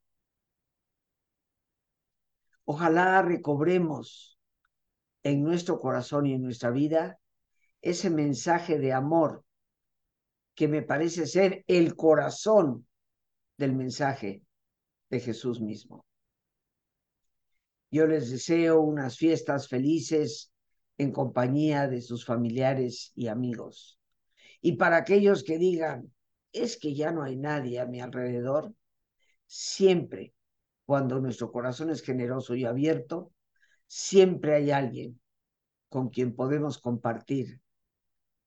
Ojalá 2.66 3.22
recobremos 3.22 4.40
en 5.24 5.44
nuestro 5.44 5.80
corazón 5.80 6.26
y 6.26 6.34
en 6.34 6.42
nuestra 6.42 6.72
vida 6.72 7.20
ese 7.82 8.10
mensaje 8.10 8.80
de 8.80 8.94
amor 8.94 9.44
que 10.56 10.68
me 10.68 10.82
parece 10.82 11.28
ser 11.28 11.64
el 11.68 11.96
corazón 11.96 12.88
del 13.58 13.74
mensaje 13.74 14.42
de 15.10 15.20
Jesús 15.20 15.62
mismo. 15.62 16.06
Yo 17.92 18.08
les 18.08 18.30
deseo 18.30 18.82
unas 18.82 19.18
fiestas 19.18 19.68
felices 19.68 20.52
en 20.98 21.12
compañía 21.12 21.88
de 21.88 22.02
sus 22.02 22.26
familiares 22.26 23.12
y 23.16 23.28
amigos. 23.28 24.00
Y 24.62 24.74
para 24.74 24.98
aquellos 24.98 25.44
que 25.44 25.58
digan, 25.58 26.12
es 26.52 26.78
que 26.78 26.96
ya 26.96 27.12
no 27.12 27.24
hay 27.24 27.36
nadie 27.36 27.80
a 27.80 27.86
mi 27.86 28.02
alrededor, 28.02 28.74
siempre, 29.46 30.34
cuando 30.86 31.20
nuestro 31.20 31.52
corazón 31.52 31.90
es 31.90 32.02
generoso 32.02 32.56
y 32.56 32.66
abierto, 32.66 33.32
siempre 33.88 34.56
hay 34.56 34.72
alguien 34.72 35.20
con 35.90 36.10
quien 36.10 36.36
podemos 36.36 36.78
compartir 36.78 37.62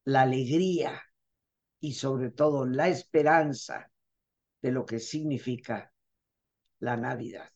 la 0.04 0.22
alegría 0.22 1.02
y 1.80 1.94
sobre 1.94 2.30
todo 2.30 2.64
la 2.64 2.88
esperanza 2.88 3.90
de 4.62 4.72
lo 4.72 4.84
que 4.84 4.98
significa 4.98 5.92
la 6.80 6.96
Navidad. 6.96 7.50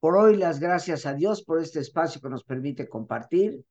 Por 0.00 0.16
hoy 0.16 0.36
las 0.36 0.60
gracias 0.60 1.06
a 1.06 1.14
Dios 1.14 1.42
por 1.42 1.60
este 1.60 1.80
espacio 1.80 2.20
que 2.20 2.28
nos 2.28 2.44
permite 2.44 2.88
compartir. 2.88 3.64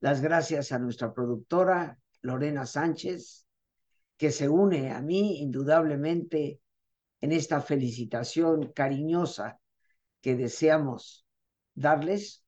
Las 0.00 0.20
gracias 0.20 0.72
a 0.72 0.78
nuestra 0.78 1.12
productora 1.12 1.98
Lorena 2.22 2.66
Sánchez, 2.66 3.46
que 4.16 4.30
se 4.30 4.48
une 4.48 4.92
a 4.92 5.00
mí 5.00 5.40
indudablemente 5.40 6.60
en 7.20 7.32
esta 7.32 7.60
felicitación 7.60 8.72
cariñosa 8.72 9.60
que 10.20 10.36
deseamos 10.36 11.26
darles. 11.74 12.44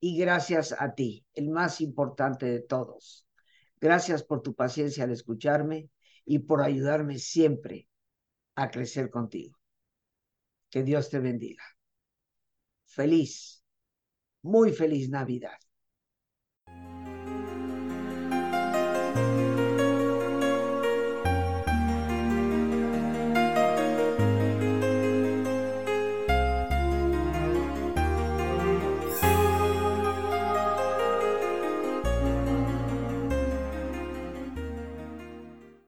Y 0.00 0.18
gracias 0.18 0.74
a 0.78 0.94
ti, 0.94 1.26
el 1.34 1.48
más 1.48 1.80
importante 1.80 2.46
de 2.46 2.60
todos, 2.60 3.28
Gracias 3.80 4.24
por 4.24 4.42
tu 4.42 4.54
paciencia 4.54 5.04
al 5.04 5.12
escucharme 5.12 5.88
y 6.24 6.40
por 6.40 6.62
ayudarme 6.62 7.18
siempre 7.18 7.88
a 8.56 8.70
crecer 8.70 9.08
contigo. 9.10 9.58
Que 10.70 10.82
Dios 10.82 11.08
te 11.08 11.20
bendiga. 11.20 11.62
Feliz, 12.86 13.62
muy 14.42 14.72
feliz 14.72 15.08
Navidad. 15.08 15.58